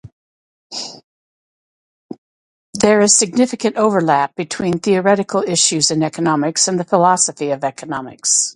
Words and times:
There 2.73 3.01
is 3.01 3.15
significant 3.15 3.75
overlap 3.77 4.33
between 4.33 4.79
theoretical 4.79 5.43
issues 5.43 5.91
in 5.91 6.01
economics 6.01 6.67
and 6.67 6.79
the 6.79 6.83
philosophy 6.85 7.51
of 7.51 7.63
economics. 7.63 8.49